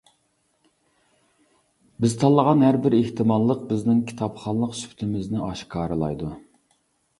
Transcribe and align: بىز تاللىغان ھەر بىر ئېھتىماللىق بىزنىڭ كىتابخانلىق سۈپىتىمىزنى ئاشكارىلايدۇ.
بىز 2.05 2.15
تاللىغان 2.23 2.65
ھەر 2.69 2.79
بىر 2.87 2.97
ئېھتىماللىق 3.01 3.63
بىزنىڭ 3.73 4.01
كىتابخانلىق 4.11 4.75
سۈپىتىمىزنى 4.83 5.45
ئاشكارىلايدۇ. 5.51 6.35